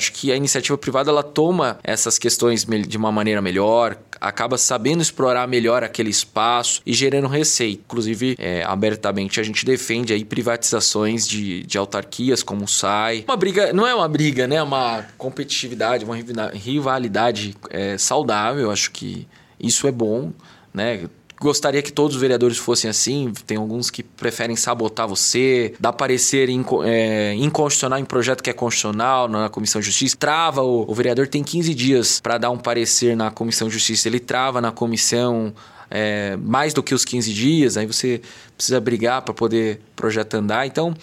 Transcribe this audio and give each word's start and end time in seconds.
acho 0.00 0.12
que 0.12 0.32
a 0.32 0.36
iniciativa 0.36 0.76
privada 0.78 1.10
ela 1.10 1.22
toma 1.22 1.78
essas 1.84 2.18
questões 2.18 2.64
de 2.64 2.96
uma 2.96 3.12
maneira 3.12 3.42
melhor, 3.42 3.98
acaba 4.18 4.56
sabendo 4.56 5.02
explorar 5.02 5.46
melhor 5.46 5.84
aquele 5.84 6.08
espaço 6.08 6.80
e 6.86 6.94
gerando 6.94 7.28
receita. 7.28 7.82
Inclusive, 7.84 8.34
é, 8.38 8.62
abertamente 8.64 9.38
a 9.38 9.42
gente 9.42 9.64
defende 9.64 10.12
aí 10.12 10.24
privatizações 10.24 11.28
de, 11.28 11.62
de 11.62 11.76
autarquias 11.76 12.42
como 12.42 12.64
o 12.64 12.68
SAI. 12.68 13.24
Uma 13.28 13.36
briga, 13.36 13.72
não 13.72 13.86
é 13.86 13.94
uma 13.94 14.08
briga, 14.08 14.46
né? 14.46 14.56
É 14.56 14.62
uma 14.62 15.04
competitividade, 15.18 16.04
uma 16.04 16.16
rivalidade 16.54 17.54
é, 17.68 17.98
saudável. 17.98 18.70
Acho 18.70 18.90
que 18.90 19.28
isso 19.58 19.86
é 19.86 19.92
bom, 19.92 20.32
né? 20.72 21.04
Gostaria 21.40 21.80
que 21.80 21.90
todos 21.90 22.16
os 22.16 22.20
vereadores 22.20 22.58
fossem 22.58 22.90
assim. 22.90 23.32
Tem 23.46 23.56
alguns 23.56 23.90
que 23.90 24.02
preferem 24.02 24.54
sabotar 24.56 25.08
você, 25.08 25.72
dar 25.80 25.94
parecer 25.94 26.50
inco 26.50 26.84
é, 26.84 27.34
inconstitucional 27.34 27.98
em 27.98 28.04
projeto 28.04 28.42
que 28.42 28.50
é 28.50 28.52
constitucional 28.52 29.26
na 29.26 29.48
Comissão 29.48 29.80
de 29.80 29.86
Justiça. 29.86 30.14
Trava, 30.18 30.60
o, 30.60 30.84
o 30.86 30.94
vereador 30.94 31.26
tem 31.26 31.42
15 31.42 31.74
dias 31.74 32.20
para 32.20 32.36
dar 32.36 32.50
um 32.50 32.58
parecer 32.58 33.16
na 33.16 33.30
Comissão 33.30 33.68
de 33.68 33.74
Justiça. 33.74 34.06
Ele 34.06 34.20
trava 34.20 34.60
na 34.60 34.70
comissão 34.70 35.54
é, 35.90 36.36
mais 36.36 36.74
do 36.74 36.82
que 36.82 36.94
os 36.94 37.04
15 37.04 37.32
dias, 37.32 37.76
aí 37.76 37.86
você 37.86 38.20
precisa 38.54 38.78
brigar 38.78 39.22
para 39.22 39.34
poder 39.34 39.80
projeto 39.96 40.34
andar. 40.34 40.66
Então, 40.66 40.94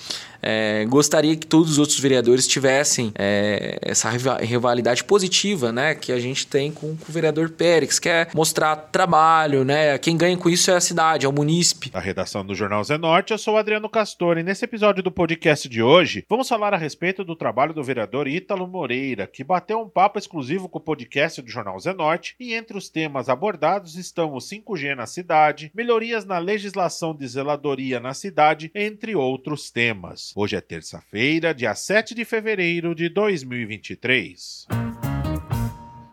é, 0.49 0.85
gostaria 0.85 1.35
que 1.35 1.45
todos 1.45 1.71
os 1.71 1.77
outros 1.77 1.99
vereadores 1.99 2.47
tivessem 2.47 3.11
é, 3.15 3.77
essa 3.81 4.09
rivalidade 4.39 5.03
positiva, 5.03 5.73
né, 5.73 5.93
que 5.93 6.09
a 6.13 6.19
gente 6.19 6.47
tem 6.47 6.71
com, 6.71 6.95
com, 6.95 7.09
o 7.09 7.11
vereador 7.11 7.49
Pérez, 7.49 7.99
que 7.99 8.07
é 8.07 8.29
mostrar 8.33 8.77
trabalho, 8.77 9.65
né? 9.65 9.97
Quem 9.97 10.15
ganha 10.15 10.37
com 10.37 10.49
isso 10.49 10.71
é 10.71 10.75
a 10.75 10.79
cidade, 10.79 11.25
é 11.25 11.29
o 11.29 11.33
munícipe. 11.33 11.91
A 11.93 11.99
redação 11.99 12.45
do 12.45 12.55
Jornal 12.55 12.81
Zenorte, 12.81 13.33
eu 13.33 13.37
sou 13.37 13.57
Adriano 13.57 13.89
Castor 13.89 14.37
e 14.37 14.43
nesse 14.43 14.63
episódio 14.63 15.03
do 15.03 15.11
podcast 15.11 15.67
de 15.67 15.81
hoje, 15.81 16.23
vamos 16.29 16.47
falar 16.47 16.73
a 16.73 16.77
respeito 16.77 17.25
do 17.25 17.35
trabalho 17.35 17.73
do 17.73 17.83
vereador 17.83 18.25
Ítalo 18.25 18.67
Moreira, 18.67 19.27
que 19.27 19.43
bateu 19.43 19.81
um 19.81 19.89
papo 19.89 20.17
exclusivo 20.17 20.69
com 20.69 20.79
o 20.79 20.81
podcast 20.81 21.41
do 21.41 21.51
Jornal 21.51 21.77
Zenorte 21.77 22.35
e 22.39 22.53
entre 22.53 22.77
os 22.77 22.89
temas 22.89 23.27
abordados 23.27 23.97
estão 23.97 24.33
o 24.33 24.37
5G 24.37 24.95
na 24.95 25.05
cidade, 25.05 25.71
melhorias 25.75 26.23
na 26.23 26.37
legislação 26.37 27.13
de 27.13 27.27
zeladoria 27.27 27.99
na 27.99 28.13
cidade, 28.13 28.71
entre 28.73 29.13
outros 29.13 29.69
temas. 29.69 30.36
Hoje 30.39 30.55
é 30.55 30.61
terça-feira, 30.61 31.51
dia 31.51 31.73
7 31.73 32.13
de 32.13 32.23
fevereiro 32.23 32.93
de 32.93 33.09
2023. 33.09 34.67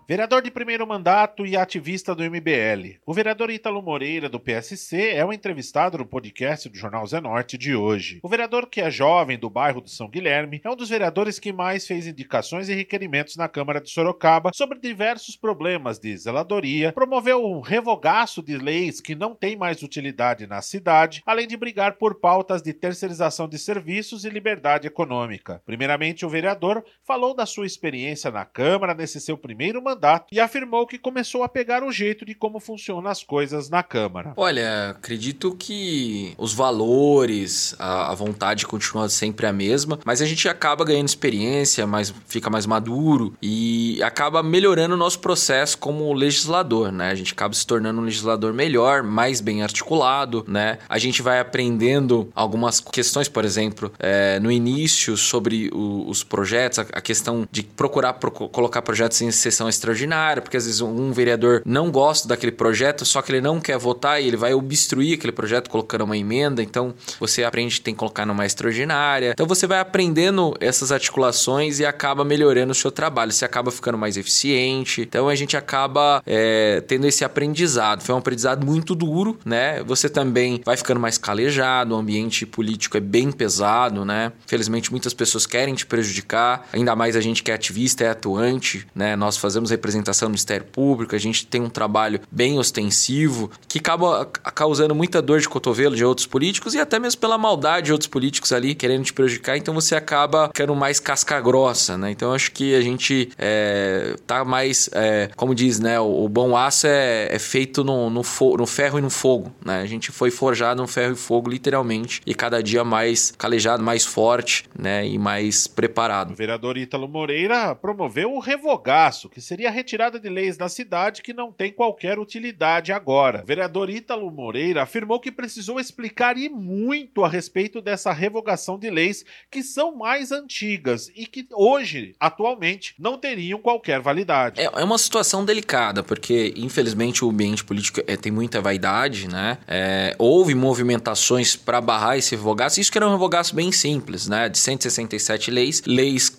Vereador 0.06 0.42
de 0.42 0.50
primeiro 0.50 0.86
mandato 0.86 1.46
e 1.46 1.56
ativista 1.56 2.14
do 2.14 2.22
MBL. 2.22 2.98
O 3.06 3.14
vereador 3.14 3.50
Ítalo 3.50 3.80
Moreira, 3.80 4.28
do 4.28 4.38
PSC, 4.38 5.14
é 5.14 5.24
o 5.24 5.32
entrevistado 5.32 5.96
no 5.96 6.04
podcast 6.04 6.68
do 6.68 6.76
Jornal 6.76 7.06
Zenorte 7.06 7.56
de 7.56 7.74
hoje. 7.74 8.20
O 8.22 8.28
vereador, 8.28 8.66
que 8.66 8.82
é 8.82 8.90
jovem 8.90 9.38
do 9.38 9.48
bairro 9.48 9.80
do 9.80 9.88
São 9.88 10.06
Guilherme, 10.06 10.60
é 10.62 10.68
um 10.68 10.76
dos 10.76 10.90
vereadores 10.90 11.38
que 11.38 11.54
mais 11.54 11.86
fez 11.86 12.06
indicações 12.06 12.68
e 12.68 12.74
requerimentos 12.74 13.36
na 13.36 13.48
Câmara 13.48 13.80
de 13.80 13.88
Sorocaba 13.88 14.50
sobre 14.52 14.78
diversos 14.78 15.36
problemas 15.36 15.98
de 15.98 16.14
zeladoria, 16.18 16.92
promoveu 16.92 17.42
um 17.42 17.60
revogaço 17.60 18.42
de 18.42 18.58
leis 18.58 19.00
que 19.00 19.14
não 19.14 19.34
têm 19.34 19.56
mais 19.56 19.82
utilidade 19.82 20.46
na 20.46 20.60
cidade, 20.60 21.22
além 21.24 21.48
de 21.48 21.56
brigar 21.56 21.94
por 21.94 22.16
pautas 22.16 22.60
de 22.60 22.74
terceirização 22.74 23.48
de 23.48 23.58
serviços 23.58 24.26
e 24.26 24.28
liberdade 24.28 24.86
econômica. 24.86 25.62
Primeiramente, 25.64 26.26
o 26.26 26.28
vereador 26.28 26.84
falou 27.02 27.34
da 27.34 27.46
sua 27.46 27.64
experiência 27.64 28.30
na 28.30 28.44
Câmara 28.44 28.92
nesse 28.92 29.18
seu 29.18 29.38
primeiro 29.38 29.82
mandato 29.82 29.93
mandato 29.94 30.26
e 30.30 30.40
afirmou 30.40 30.86
que 30.86 30.98
começou 30.98 31.42
a 31.42 31.48
pegar 31.48 31.82
o 31.82 31.92
jeito 31.92 32.24
de 32.24 32.34
como 32.34 32.60
funcionam 32.60 33.10
as 33.10 33.22
coisas 33.22 33.70
na 33.70 33.82
Câmara. 33.82 34.32
Olha, 34.36 34.90
acredito 34.90 35.54
que 35.58 36.34
os 36.36 36.52
valores, 36.52 37.74
a, 37.78 38.14
vontade 38.14 38.66
continua 38.66 39.08
sempre 39.08 39.46
a 39.46 39.52
mesma, 39.52 39.98
mas 40.04 40.20
a 40.20 40.26
gente 40.26 40.48
acaba 40.48 40.84
ganhando 40.84 41.08
experiência, 41.08 41.86
mais, 41.86 42.12
fica 42.26 42.50
mais 42.50 42.66
maduro 42.66 43.34
e 43.42 44.00
acaba 44.02 44.42
melhorando 44.42 44.94
o 44.94 44.96
nosso 44.96 45.18
processo 45.20 45.78
como 45.78 46.12
legislador, 46.12 46.92
né? 46.92 47.10
A 47.10 47.14
gente 47.14 47.32
acaba 47.32 47.54
se 47.54 47.66
tornando 47.66 48.00
um 48.00 48.04
legislador 48.04 48.52
melhor, 48.52 49.02
mais 49.02 49.40
bem 49.40 49.62
articulado, 49.62 50.44
né? 50.48 50.78
A 50.88 50.98
gente 50.98 51.22
vai 51.22 51.40
aprendendo 51.40 52.30
algumas 52.34 52.80
questões, 52.80 53.28
por 53.28 53.44
exemplo, 53.44 53.92
é, 53.98 54.38
no 54.40 54.50
início 54.50 55.16
sobre 55.16 55.70
o, 55.72 56.08
os 56.08 56.22
projetos, 56.24 56.78
a, 56.78 56.82
a, 56.82 57.00
questão 57.00 57.46
de 57.50 57.62
procurar 57.62 58.14
pro, 58.14 58.30
colocar 58.30 58.82
projetos 58.82 59.20
em 59.20 59.30
sessão 59.30 59.68
extra 59.68 59.83
extraordinária, 59.84 60.40
porque 60.40 60.56
às 60.56 60.64
vezes 60.64 60.80
um 60.80 61.12
vereador 61.12 61.62
não 61.64 61.90
gosta 61.90 62.26
daquele 62.26 62.52
projeto, 62.52 63.04
só 63.04 63.20
que 63.20 63.30
ele 63.30 63.40
não 63.40 63.60
quer 63.60 63.78
votar 63.78 64.20
e 64.20 64.26
ele 64.26 64.36
vai 64.36 64.54
obstruir 64.54 65.16
aquele 65.16 65.32
projeto 65.32 65.68
colocando 65.68 66.04
uma 66.04 66.16
emenda. 66.16 66.62
Então 66.62 66.94
você 67.20 67.44
aprende 67.44 67.76
que 67.76 67.82
tem 67.82 67.94
que 67.94 67.98
colocar 67.98 68.24
numa 68.24 68.46
extraordinária. 68.46 69.32
Então 69.32 69.46
você 69.46 69.66
vai 69.66 69.78
aprendendo 69.78 70.54
essas 70.60 70.90
articulações 70.90 71.78
e 71.78 71.84
acaba 71.84 72.24
melhorando 72.24 72.72
o 72.72 72.74
seu 72.74 72.90
trabalho. 72.90 73.32
Você 73.32 73.44
acaba 73.44 73.70
ficando 73.70 73.98
mais 73.98 74.16
eficiente. 74.16 75.02
Então 75.02 75.28
a 75.28 75.34
gente 75.34 75.56
acaba 75.56 76.22
é, 76.26 76.82
tendo 76.86 77.06
esse 77.06 77.24
aprendizado. 77.24 78.02
Foi 78.02 78.14
um 78.14 78.18
aprendizado 78.18 78.64
muito 78.64 78.94
duro, 78.94 79.38
né? 79.44 79.82
Você 79.84 80.08
também 80.08 80.60
vai 80.64 80.76
ficando 80.76 81.00
mais 81.00 81.18
calejado. 81.18 81.94
O 81.94 81.98
ambiente 81.98 82.46
político 82.46 82.96
é 82.96 83.00
bem 83.00 83.30
pesado, 83.30 84.04
né? 84.04 84.32
Felizmente 84.46 84.90
muitas 84.90 85.12
pessoas 85.12 85.46
querem 85.46 85.74
te 85.74 85.84
prejudicar. 85.84 86.68
Ainda 86.72 86.96
mais 86.96 87.16
a 87.16 87.20
gente 87.20 87.42
que 87.42 87.50
é 87.50 87.54
ativista, 87.54 88.04
é 88.04 88.08
atuante, 88.08 88.86
né? 88.94 89.16
Nós 89.16 89.36
fazemos 89.36 89.70
representação 89.74 90.28
no 90.28 90.30
Ministério 90.30 90.66
Público, 90.66 91.14
a 91.14 91.18
gente 91.18 91.46
tem 91.46 91.60
um 91.62 91.68
trabalho 91.68 92.20
bem 92.30 92.58
ostensivo 92.58 93.50
que 93.68 93.78
acaba 93.78 94.26
causando 94.26 94.94
muita 94.94 95.20
dor 95.20 95.40
de 95.40 95.48
cotovelo 95.48 95.96
de 95.96 96.04
outros 96.04 96.26
políticos 96.26 96.74
e 96.74 96.80
até 96.80 96.98
mesmo 96.98 97.20
pela 97.20 97.38
maldade 97.38 97.86
de 97.86 97.92
outros 97.92 98.08
políticos 98.08 98.52
ali 98.52 98.74
querendo 98.74 99.04
te 99.04 99.12
prejudicar, 99.12 99.56
então 99.56 99.74
você 99.74 99.94
acaba 99.94 100.48
ficando 100.48 100.74
mais 100.74 101.00
casca 101.00 101.40
grossa, 101.40 101.98
né? 101.98 102.10
Então 102.10 102.32
acho 102.32 102.52
que 102.52 102.74
a 102.74 102.80
gente 102.80 103.30
é, 103.38 104.16
tá 104.26 104.44
mais, 104.44 104.88
é, 104.92 105.30
como 105.36 105.54
diz, 105.54 105.80
né? 105.80 105.98
O, 106.00 106.24
o 106.24 106.28
bom 106.28 106.56
aço 106.56 106.86
é, 106.86 107.28
é 107.30 107.38
feito 107.38 107.84
no, 107.84 108.10
no, 108.10 108.22
no, 108.56 108.66
ferro 108.66 108.98
e 108.98 109.02
no 109.02 109.10
fogo, 109.10 109.52
né? 109.64 109.80
A 109.80 109.86
gente 109.86 110.10
foi 110.10 110.30
forjado 110.30 110.80
no 110.80 110.88
ferro 110.88 111.12
e 111.12 111.16
fogo, 111.16 111.50
literalmente, 111.50 112.20
e 112.26 112.34
cada 112.34 112.62
dia 112.62 112.84
mais 112.84 113.32
calejado, 113.36 113.82
mais 113.82 114.04
forte, 114.04 114.64
né? 114.78 115.06
E 115.06 115.18
mais 115.18 115.66
preparado. 115.66 116.32
O 116.32 116.36
vereador 116.36 116.76
Ítalo 116.76 117.08
Moreira 117.08 117.74
promoveu 117.74 118.32
o 118.32 118.38
revogaço, 118.38 119.28
que 119.28 119.40
seria 119.40 119.63
a 119.66 119.70
retirada 119.70 120.18
de 120.18 120.28
leis 120.28 120.58
na 120.58 120.68
cidade 120.68 121.22
que 121.22 121.32
não 121.32 121.52
tem 121.52 121.72
qualquer 121.72 122.18
utilidade 122.18 122.92
agora. 122.92 123.42
O 123.42 123.46
vereador 123.46 123.90
Ítalo 123.90 124.30
Moreira 124.30 124.82
afirmou 124.82 125.20
que 125.20 125.32
precisou 125.32 125.78
explicar 125.80 126.36
e 126.36 126.48
muito 126.48 127.24
a 127.24 127.28
respeito 127.28 127.80
dessa 127.80 128.12
revogação 128.12 128.78
de 128.78 128.90
leis 128.90 129.24
que 129.50 129.62
são 129.62 129.96
mais 129.96 130.32
antigas 130.32 131.10
e 131.14 131.26
que 131.26 131.46
hoje, 131.52 132.14
atualmente, 132.18 132.94
não 132.98 133.18
teriam 133.18 133.58
qualquer 133.58 134.00
validade. 134.00 134.60
É, 134.60 134.64
é 134.64 134.84
uma 134.84 134.98
situação 134.98 135.44
delicada, 135.44 136.02
porque 136.02 136.52
infelizmente 136.56 137.24
o 137.24 137.30
ambiente 137.30 137.64
político 137.64 138.00
é, 138.06 138.16
tem 138.16 138.32
muita 138.32 138.60
vaidade, 138.60 139.28
né? 139.28 139.58
É, 139.66 140.14
houve 140.18 140.54
movimentações 140.54 141.56
para 141.56 141.80
barrar 141.80 142.16
esse 142.16 142.34
revogaço. 142.34 142.80
Isso 142.80 142.90
que 142.90 142.98
era 142.98 143.06
um 143.06 143.12
revogaço 143.12 143.54
bem 143.54 143.70
simples, 143.72 144.28
né? 144.28 144.48
De 144.48 144.58
167 144.58 145.50
leis, 145.50 145.82
leis 145.86 146.32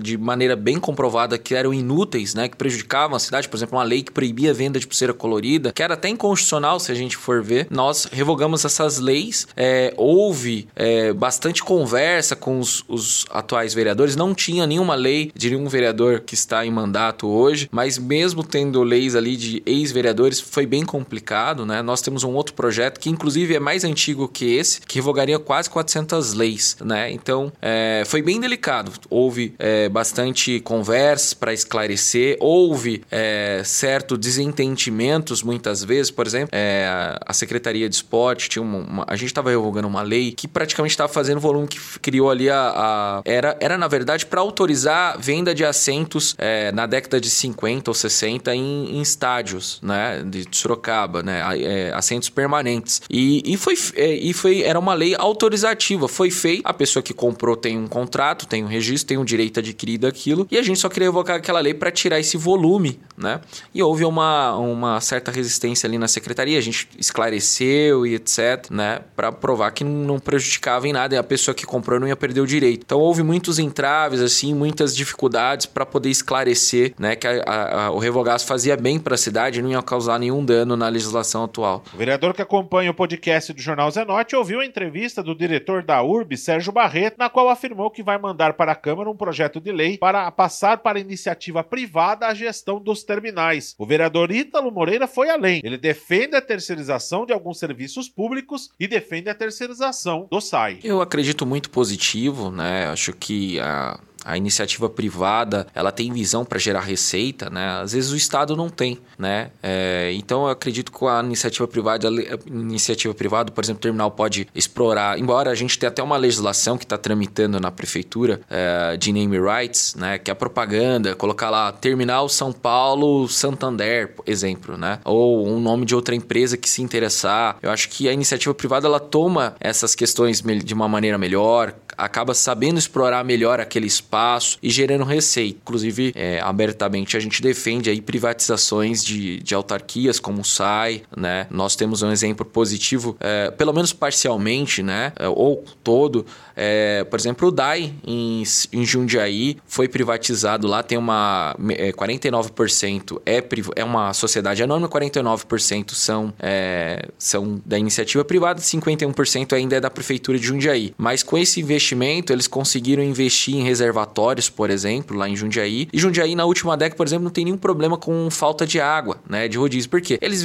de 0.00 0.16
maneira 0.16 0.56
bem 0.56 0.78
comprovada 0.78 1.38
que 1.38 1.54
eram 1.54 1.72
inúteis, 1.72 2.34
né? 2.34 2.45
Que 2.48 2.56
prejudicavam 2.56 3.16
a 3.16 3.20
cidade, 3.20 3.48
por 3.48 3.56
exemplo, 3.56 3.76
uma 3.76 3.84
lei 3.84 4.02
que 4.02 4.12
proibia 4.12 4.50
a 4.50 4.54
venda 4.54 4.78
de 4.78 4.86
pulseira 4.86 5.12
colorida, 5.12 5.72
que 5.72 5.82
era 5.82 5.94
até 5.94 6.08
inconstitucional 6.08 6.78
se 6.80 6.92
a 6.92 6.94
gente 6.94 7.16
for 7.16 7.42
ver. 7.42 7.66
Nós 7.70 8.06
revogamos 8.10 8.64
essas 8.64 8.98
leis, 8.98 9.46
é, 9.56 9.92
houve 9.96 10.68
é, 10.74 11.12
bastante 11.12 11.62
conversa 11.62 12.36
com 12.36 12.58
os, 12.58 12.84
os, 12.88 13.26
atuais 13.30 13.74
vereadores, 13.74 14.16
não 14.16 14.34
tinha 14.34 14.66
nenhuma 14.66 14.94
lei 14.94 15.30
de 15.34 15.50
nenhum 15.50 15.68
vereador 15.68 16.20
que 16.20 16.34
está 16.34 16.64
em 16.64 16.70
mandato 16.70 17.26
hoje, 17.28 17.68
mas 17.70 17.98
mesmo 17.98 18.42
tendo 18.42 18.82
leis 18.82 19.14
ali 19.14 19.36
de 19.36 19.62
ex-vereadores, 19.66 20.40
foi 20.40 20.66
bem 20.66 20.84
complicado, 20.84 21.64
né? 21.64 21.82
Nós 21.82 22.00
temos 22.00 22.24
um 22.24 22.34
outro 22.34 22.54
projeto 22.54 22.98
que 22.98 23.10
inclusive 23.10 23.54
é 23.54 23.60
mais 23.60 23.84
antigo 23.84 24.28
que 24.28 24.54
esse, 24.56 24.80
que 24.80 24.96
revogaria 24.96 25.38
quase 25.38 25.68
400 25.70 26.34
leis, 26.34 26.76
né? 26.84 27.10
Então, 27.10 27.52
é, 27.60 28.02
foi 28.06 28.22
bem 28.22 28.40
delicado. 28.40 28.92
Houve 29.08 29.54
é, 29.58 29.88
bastante 29.88 30.60
conversas 30.60 31.34
para 31.34 31.52
esclarecer 31.52 32.35
houve 32.40 33.02
é, 33.10 33.62
certo 33.64 34.16
desentendimentos 34.16 35.42
muitas 35.42 35.82
vezes, 35.82 36.10
por 36.10 36.26
exemplo, 36.26 36.50
é, 36.52 37.16
a 37.24 37.32
Secretaria 37.32 37.88
de 37.88 37.94
Esporte 37.94 38.48
tinha 38.48 38.62
uma, 38.62 38.78
uma 38.78 39.04
a 39.06 39.16
gente 39.16 39.28
estava 39.28 39.50
revogando 39.50 39.88
uma 39.88 40.02
lei 40.02 40.32
que 40.32 40.48
praticamente 40.48 40.92
estava 40.92 41.12
fazendo 41.12 41.38
o 41.38 41.40
volume 41.40 41.68
que 41.68 41.78
criou 42.00 42.30
ali 42.30 42.50
a, 42.50 42.72
a 42.74 43.22
era, 43.24 43.56
era 43.60 43.78
na 43.78 43.88
verdade 43.88 44.26
para 44.26 44.40
autorizar 44.40 45.18
venda 45.18 45.54
de 45.54 45.64
assentos 45.64 46.34
é, 46.38 46.72
na 46.72 46.86
década 46.86 47.20
de 47.20 47.30
50 47.30 47.90
ou 47.90 47.94
60 47.94 48.54
em, 48.54 48.96
em 48.96 49.00
estádios, 49.00 49.78
né, 49.82 50.22
de 50.24 50.46
Sorocaba, 50.50 51.22
né, 51.22 51.42
é, 51.58 51.92
assentos 51.94 52.28
permanentes. 52.28 53.02
E, 53.10 53.42
e 53.44 53.56
foi 53.56 53.74
é, 53.94 54.14
e 54.14 54.32
foi 54.32 54.62
era 54.62 54.78
uma 54.78 54.94
lei 54.94 55.14
autorizativa, 55.16 56.08
foi 56.08 56.30
feita, 56.30 56.68
a 56.68 56.74
pessoa 56.74 57.02
que 57.02 57.14
comprou 57.14 57.56
tem 57.56 57.78
um 57.78 57.86
contrato, 57.86 58.46
tem 58.46 58.64
um 58.64 58.68
registro, 58.68 59.08
tem 59.08 59.18
um 59.18 59.24
direito 59.24 59.60
adquirido 59.60 60.06
aquilo, 60.06 60.46
e 60.50 60.58
a 60.58 60.62
gente 60.62 60.78
só 60.78 60.88
queria 60.88 61.08
revogar 61.08 61.36
aquela 61.36 61.60
lei 61.60 61.74
para 61.74 61.90
tirar 61.90 62.18
esse 62.26 62.36
volume, 62.36 63.00
né? 63.16 63.40
E 63.74 63.82
houve 63.82 64.04
uma, 64.04 64.56
uma 64.56 65.00
certa 65.00 65.30
resistência 65.30 65.86
ali 65.86 65.98
na 65.98 66.08
secretaria, 66.08 66.58
a 66.58 66.62
gente 66.62 66.88
esclareceu 66.98 68.06
e 68.06 68.14
etc, 68.14 68.70
né? 68.70 69.00
Para 69.14 69.32
provar 69.32 69.70
que 69.70 69.84
não 69.84 70.18
prejudicava 70.18 70.86
em 70.86 70.92
nada 70.92 71.14
e 71.14 71.18
a 71.18 71.22
pessoa 71.22 71.54
que 71.54 71.64
comprou 71.64 71.98
não 71.98 72.08
ia 72.08 72.16
perder 72.16 72.40
o 72.40 72.46
direito. 72.46 72.82
Então 72.84 72.98
houve 72.98 73.22
muitos 73.22 73.58
entraves, 73.58 74.20
assim, 74.20 74.54
muitas 74.54 74.94
dificuldades 74.94 75.66
para 75.66 75.86
poder 75.86 76.10
esclarecer, 76.10 76.94
né? 76.98 77.16
Que 77.16 77.26
a, 77.26 77.42
a, 77.42 77.86
a, 77.86 77.90
o 77.90 77.98
revogás 77.98 78.42
fazia 78.42 78.76
bem 78.76 78.98
para 78.98 79.14
a 79.14 79.18
cidade 79.18 79.58
e 79.58 79.62
não 79.62 79.70
ia 79.70 79.82
causar 79.82 80.18
nenhum 80.18 80.44
dano 80.44 80.76
na 80.76 80.88
legislação 80.88 81.44
atual. 81.44 81.82
O 81.94 81.96
vereador 81.96 82.34
que 82.34 82.42
acompanha 82.42 82.90
o 82.90 82.94
podcast 82.94 83.52
do 83.52 83.60
Jornal 83.60 83.90
Zenote 83.90 84.36
ouviu 84.36 84.60
a 84.60 84.66
entrevista 84.66 85.22
do 85.22 85.34
diretor 85.34 85.82
da 85.82 86.02
URB, 86.02 86.36
Sérgio 86.36 86.72
Barreto, 86.72 87.16
na 87.18 87.30
qual 87.30 87.48
afirmou 87.48 87.90
que 87.90 88.02
vai 88.02 88.18
mandar 88.18 88.54
para 88.54 88.72
a 88.72 88.76
Câmara 88.76 89.10
um 89.10 89.16
projeto 89.16 89.60
de 89.60 89.72
lei 89.72 89.98
para 89.98 90.30
passar 90.30 90.78
para 90.78 91.00
iniciativa 91.00 91.64
privada 91.64 92.26
a 92.26 92.34
gestão 92.34 92.80
dos 92.80 93.02
terminais. 93.06 93.74
O 93.78 93.86
vereador 93.86 94.30
Ítalo 94.30 94.70
Moreira 94.70 95.06
foi 95.06 95.30
além. 95.30 95.60
Ele 95.64 95.78
defende 95.78 96.36
a 96.36 96.42
terceirização 96.42 97.24
de 97.24 97.32
alguns 97.32 97.58
serviços 97.58 98.08
públicos 98.08 98.70
e 98.78 98.86
defende 98.86 99.30
a 99.30 99.34
terceirização 99.34 100.26
do 100.30 100.40
SAI. 100.40 100.80
Eu 100.82 101.00
acredito 101.00 101.46
muito 101.46 101.70
positivo, 101.70 102.50
né? 102.50 102.86
Acho 102.86 103.12
que 103.12 103.58
a 103.60 103.98
a 104.26 104.36
iniciativa 104.36 104.90
privada 104.90 105.68
ela 105.72 105.92
tem 105.92 106.12
visão 106.12 106.44
para 106.44 106.58
gerar 106.58 106.80
receita, 106.80 107.48
né? 107.48 107.80
Às 107.80 107.92
vezes 107.92 108.10
o 108.10 108.16
Estado 108.16 108.56
não 108.56 108.68
tem, 108.68 108.98
né? 109.16 109.50
É, 109.62 110.10
então 110.14 110.44
eu 110.44 110.50
acredito 110.50 110.90
que 110.90 111.04
a 111.06 111.22
iniciativa 111.22 111.68
privada, 111.68 112.08
a 112.08 112.48
iniciativa 112.48 113.14
privada, 113.14 113.52
por 113.52 113.62
exemplo, 113.62 113.78
o 113.78 113.82
terminal 113.82 114.10
pode 114.10 114.48
explorar, 114.52 115.16
embora 115.18 115.50
a 115.50 115.54
gente 115.54 115.78
tenha 115.78 115.88
até 115.88 116.02
uma 116.02 116.16
legislação 116.16 116.76
que 116.76 116.84
está 116.84 116.98
tramitando 116.98 117.60
na 117.60 117.70
prefeitura 117.70 118.40
é, 118.50 118.96
de 118.96 119.12
name 119.12 119.38
rights, 119.38 119.94
né? 119.94 120.18
Que 120.18 120.30
é 120.30 120.32
a 120.32 120.34
propaganda, 120.34 121.14
colocar 121.14 121.48
lá 121.48 121.70
terminal 121.70 122.28
São 122.28 122.52
Paulo 122.52 123.28
Santander, 123.28 124.12
exemplo, 124.26 124.76
né? 124.76 124.98
Ou 125.04 125.46
um 125.46 125.60
nome 125.60 125.86
de 125.86 125.94
outra 125.94 126.16
empresa 126.16 126.56
que 126.56 126.68
se 126.68 126.82
interessar. 126.82 127.58
Eu 127.62 127.70
acho 127.70 127.88
que 127.88 128.08
a 128.08 128.12
iniciativa 128.12 128.52
privada 128.52 128.88
ela 128.88 128.98
toma 128.98 129.54
essas 129.60 129.94
questões 129.94 130.42
de 130.42 130.74
uma 130.74 130.88
maneira 130.88 131.16
melhor, 131.16 131.74
acaba 131.96 132.34
sabendo 132.34 132.78
explorar 132.78 133.24
melhor 133.24 133.60
aquele 133.60 133.86
espaço 133.86 134.15
e 134.62 134.70
gerando 134.70 135.04
receita. 135.04 135.58
Inclusive, 135.62 136.12
é, 136.14 136.40
abertamente 136.40 137.16
a 137.16 137.20
gente 137.20 137.42
defende 137.42 137.90
aí 137.90 138.00
privatizações 138.00 139.04
de, 139.04 139.38
de 139.38 139.54
autarquias 139.54 140.18
como 140.18 140.40
o 140.40 140.44
SAI, 140.44 141.02
né? 141.16 141.46
Nós 141.50 141.76
temos 141.76 142.02
um 142.02 142.10
exemplo 142.10 142.44
positivo, 142.44 143.16
é, 143.20 143.50
pelo 143.50 143.72
menos 143.72 143.92
parcialmente, 143.92 144.82
né? 144.82 145.12
É, 145.16 145.28
ou 145.28 145.64
todo. 145.82 146.26
É, 146.56 147.04
por 147.04 147.18
exemplo, 147.18 147.48
o 147.48 147.50
DAI 147.50 147.92
em, 148.06 148.42
em 148.72 148.84
Jundiaí 148.84 149.58
foi 149.66 149.88
privatizado 149.88 150.66
lá, 150.66 150.82
tem 150.82 150.96
uma 150.96 151.54
é, 151.70 151.92
49% 151.92 153.20
é, 153.26 153.44
é 153.76 153.84
uma 153.84 154.14
sociedade 154.14 154.62
anônima, 154.62 154.88
49% 154.88 155.92
são, 155.92 156.32
é, 156.38 157.08
são 157.18 157.60
da 157.64 157.78
iniciativa 157.78 158.24
privada, 158.24 158.60
51% 158.60 159.52
ainda 159.52 159.76
é 159.76 159.80
da 159.80 159.90
prefeitura 159.90 160.38
de 160.38 160.46
Jundiaí. 160.46 160.94
Mas 160.96 161.22
com 161.22 161.36
esse 161.36 161.60
investimento, 161.60 162.32
eles 162.32 162.46
conseguiram 162.46 163.02
investir 163.02 163.54
em 163.54 163.62
reservatórios, 163.62 164.05
por 164.48 164.70
exemplo, 164.70 165.16
lá 165.16 165.28
em 165.28 165.36
Jundiaí. 165.36 165.88
E 165.92 165.98
Jundiaí, 165.98 166.34
na 166.34 166.44
última 166.44 166.76
década, 166.76 166.96
por 166.96 167.06
exemplo, 167.06 167.24
não 167.24 167.30
tem 167.30 167.44
nenhum 167.44 167.58
problema 167.58 167.96
com 167.96 168.30
falta 168.30 168.66
de 168.66 168.80
água, 168.80 169.18
né? 169.28 169.48
De 169.48 169.58
rodízio. 169.58 169.90
Por 169.90 170.00
quê? 170.00 170.18
Eles 170.20 170.42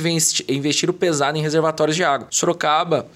investiram 0.48 0.94
pesado 0.94 1.38
em 1.38 1.42
reservatórios 1.42 1.96
de 1.96 2.04
água. 2.04 2.28
Sorocaba, 2.30 3.08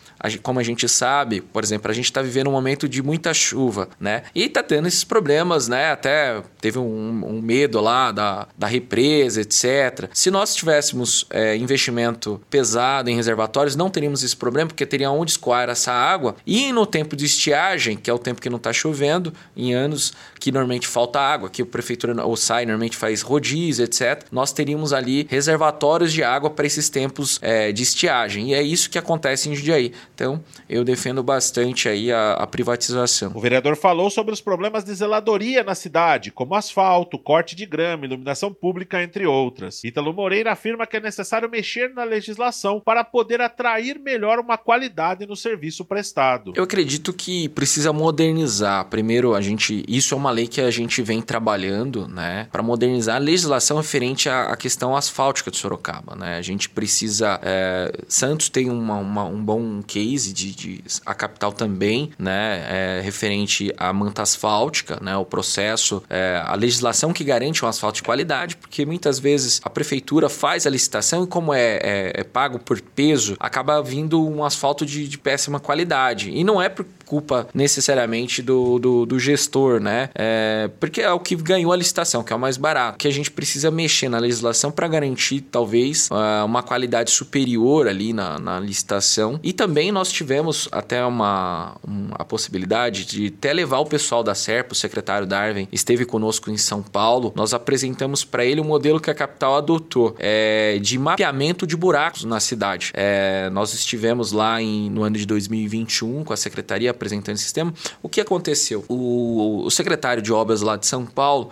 como 0.42 0.59
a 0.59 0.63
gente 0.63 0.88
sabe, 0.88 1.42
por 1.42 1.63
exemplo, 1.63 1.92
a 1.92 1.94
gente 1.94 2.06
está 2.06 2.21
vivendo 2.21 2.47
um 2.47 2.51
momento 2.51 2.88
de 2.88 3.01
muita 3.01 3.33
chuva, 3.33 3.89
né? 4.00 4.24
E 4.33 4.50
tá 4.50 4.63
tendo 4.63 4.88
esses 4.88 5.03
problemas, 5.03 5.68
né? 5.68 5.92
Até 5.92 6.42
teve 6.59 6.80
um, 6.80 7.24
um 7.25 7.42
medo 7.42 7.80
lá 7.80 8.12
da, 8.12 8.47
da 8.57 8.68
represa, 8.68 9.42
etc. 9.42 10.09
Se 10.13 10.31
nós 10.31 10.56
tivéssemos 10.56 11.25
é, 11.30 11.56
investimento 11.56 12.42
pesado 12.50 13.09
em 13.09 13.15
reservatórios, 13.15 13.75
não 13.75 13.89
teríamos 13.89 14.24
esse 14.24 14.36
problema, 14.36 14.68
porque 14.68 14.86
teria 14.86 15.12
onde 15.12 15.31
escoar 15.31 15.69
essa 15.69 15.92
água. 15.92 16.36
E 16.45 16.71
no 16.71 16.86
tempo 16.86 17.15
de 17.15 17.25
estiagem, 17.25 17.97
que 17.97 18.09
é 18.09 18.13
o 18.13 18.19
tempo 18.19 18.42
que 18.42 18.50
não 18.50 18.57
está 18.57 18.74
chovendo, 18.74 19.33
em 19.56 19.74
anos 19.74 20.13
que 20.40 20.52
normalmente 20.52 20.88
falta 20.88 21.20
água, 21.20 21.50
que 21.50 21.62
o 21.62 21.66
prefeitura 21.66 22.26
ou 22.26 22.36
SAI 22.36 22.66
normalmente 22.66 22.98
faz 22.98 23.22
rodízio, 23.22 23.84
etc., 23.84 24.26
nós 24.32 24.52
teríamos 24.52 24.94
ali 24.94 25.28
reservatórios 25.30 26.14
de 26.14 26.24
água 26.24 26.50
para 26.50 26.66
esses 26.66 26.90
tempos 26.90 27.40
é, 27.42 27.72
de 27.72 27.84
estiagem. 27.84 28.50
E 28.50 28.54
é 28.54 28.62
isso 28.62 28.90
que 28.90 28.98
acontece 28.98 29.50
em 29.50 29.56
Jundiaí. 29.56 29.92
Então, 30.14 30.44
eu 30.70 30.84
defendo 30.84 31.24
bastante 31.24 31.90
aí 31.90 32.12
a, 32.12 32.34
a 32.34 32.48
privatização. 32.48 33.32
O 33.34 33.40
vereador 33.40 33.76
falou 33.76 34.10
sobre 34.10 34.34
os 34.34 34.42
problemas 34.42 34.84
de 34.84 34.94
zeladoria 34.94 35.64
na 35.64 35.76
cidade, 35.76 36.32
como 36.32 36.56
asfalto, 36.56 37.18
corte 37.18 37.56
de 37.56 37.66
grama, 37.66 38.06
iluminação 38.06 38.54
pública, 38.54 39.02
entre 39.02 39.26
outras. 39.26 39.84
Ítalo 39.84 40.14
Moreira 40.14 40.52
afirma 40.52 40.88
que 40.88 40.98
é 40.98 41.00
necessário 41.00 41.50
mexer 41.50 41.94
na 41.94 42.04
legislação 42.04 42.80
para 42.80 43.04
poder 43.04 43.42
atrair 43.42 44.00
melhor 44.00 44.40
uma 44.40 44.58
qualidade 44.58 45.26
no 45.26 45.36
serviço 45.36 45.86
prestado. 45.86 46.54
Eu 46.56 46.64
acredito 46.64 47.14
que 47.14 47.50
precisa 47.50 47.92
modernizar. 47.92 48.86
Primeiro, 48.86 49.36
a 49.36 49.42
gente, 49.42 49.84
isso 49.88 50.14
é 50.14 50.18
uma 50.18 50.25
lei 50.31 50.48
que 50.48 50.62
a 50.62 50.72
gente 50.72 51.01
vem 51.01 51.22
trabalhando, 51.22 52.07
né, 52.07 52.48
para 52.51 52.62
modernizar 52.63 53.16
a 53.16 53.19
legislação 53.19 53.77
referente 53.77 54.30
à, 54.30 54.45
à, 54.45 54.56
questão 54.56 54.95
asfáltica 54.95 55.51
de 55.51 55.57
Sorocaba, 55.57 56.16
né. 56.16 56.38
A 56.38 56.42
gente 56.42 56.69
precisa, 56.69 57.39
é, 57.44 57.92
Santos 58.07 58.50
tem 58.50 58.69
uma, 58.69 58.98
uma, 58.98 59.25
um 59.25 59.44
bom 59.44 59.81
case 59.81 60.33
de, 60.33 60.54
de, 60.54 60.83
a 61.06 61.13
capital 61.13 61.51
também, 61.51 62.12
né, 62.18 62.66
é, 62.69 63.01
referente 63.01 63.74
à 63.77 63.92
manta 63.94 64.22
asfáltica, 64.22 65.00
né, 65.01 65.16
o 65.16 65.25
processo, 65.25 66.04
é, 66.10 66.42
a 66.45 66.56
legislação 66.56 67.13
que 67.13 67.24
garante 67.24 67.63
um 67.63 67.68
asfalto 67.68 67.98
de 67.98 68.04
qualidade, 68.04 68.56
porque 68.56 68.86
muitas 68.86 69.19
vezes 69.19 69.62
a 69.63 69.69
prefeitura 69.69 70.30
faz 70.30 70.66
a 70.66 70.69
licitação 70.69 71.24
e 71.24 71.28
como 71.28 71.54
é, 71.54 71.80
é, 71.81 72.12
é 72.16 72.24
pago 72.24 72.60
por 72.60 72.81
peso, 72.81 73.36
acaba 73.39 73.81
vindo 73.81 74.25
um 74.25 74.44
asfalto 74.44 74.86
de, 74.86 75.07
de 75.07 75.18
péssima 75.18 75.60
qualidade. 75.60 76.31
E 76.31 76.44
não 76.44 76.62
é 76.62 76.69
por 76.69 76.86
culpa 77.06 77.48
necessariamente 77.54 78.42
do, 78.42 78.80
do, 78.80 79.06
do 79.06 79.19
gestor, 79.19 79.80
né? 79.80 80.10
É, 80.16 80.70
porque 80.80 81.02
é 81.02 81.12
o 81.12 81.20
que 81.20 81.36
ganhou 81.36 81.72
a 81.72 81.76
licitação, 81.76 82.24
que 82.24 82.32
é 82.32 82.36
o 82.36 82.40
mais 82.40 82.58
barato. 82.58 82.98
Que 82.98 83.08
a 83.08 83.12
gente 83.12 83.30
precisa 83.30 83.70
mexer 83.70 84.10
na 84.10 84.18
legislação 84.18 84.72
para 84.72 84.88
garantir, 84.88 85.42
talvez, 85.42 86.10
uh, 86.10 86.46
uma 86.46 86.64
qualidade 86.64 87.12
superior 87.12 87.88
ali 87.88 88.14
na, 88.14 88.40
na 88.40 88.60
licitação. 88.60 89.40
E 89.44 89.52
também 89.52 89.92
nós 89.92 90.12
tivemos 90.12 90.70
até 90.72 91.04
uma, 91.06 91.76
uma 91.86 92.16
a 92.18 92.24
possibilidade 92.24 93.06
de 93.06 93.28
até 93.28 93.54
levar 93.54 93.80
o 93.80 93.86
pessoal 93.86 94.24
da 94.24 94.34
SERP, 94.34 94.72
o 94.72 94.76
secretário 94.76 95.28
Darwin, 95.28 95.68
esteve 95.72 96.06
conosco 96.06 96.50
em 96.50 96.58
São 96.58 96.82
Paulo. 96.82 97.34
Nós 97.36 97.54
apresentamos 97.54 98.24
para 98.24 98.46
ele 98.46 98.62
o 98.62 98.64
modelo 98.64 99.00
que 99.00 99.10
a 99.10 99.16
capital 99.16 99.57
adotou 99.57 100.16
é, 100.18 100.80
de 100.81 100.98
mapeamento 100.98 101.68
de 101.68 101.76
buracos 101.76 102.24
na 102.24 102.40
cidade. 102.40 102.92
É, 102.94 103.50
nós 103.52 103.74
estivemos 103.74 104.31
lá 104.31 104.62
em, 104.62 104.90
no 104.90 105.04
ano 105.04 105.18
de 105.18 105.26
2021 105.26 106.24
com 106.24 106.34
a 106.34 106.38
secretaria 106.38 106.92
apresentando 106.92 107.36
esse 107.36 107.44
sistema. 107.44 107.74
O 108.02 108.07
que 108.07 108.22
aconteceu? 108.22 108.86
O, 108.88 109.64
o 109.66 109.72
secretário 110.06 110.21
de 110.21 110.31
obras 110.31 110.62
lá 110.62 110.78
de 110.78 110.85
São 110.85 111.06
Paulo, 111.06 111.50